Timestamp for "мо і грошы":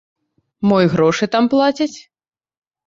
0.71-1.25